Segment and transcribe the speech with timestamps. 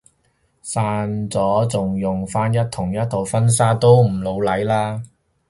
[0.63, 5.03] 散咗仲用返同一套婚紗都唔老嚟啦